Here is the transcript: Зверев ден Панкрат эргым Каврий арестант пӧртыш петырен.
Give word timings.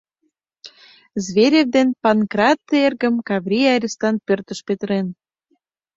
Зверев 1.23 1.67
ден 1.75 1.87
Панкрат 2.01 2.61
эргым 2.85 3.15
Каврий 3.27 3.71
арестант 3.75 4.19
пӧртыш 4.27 4.59
петырен. 4.67 5.07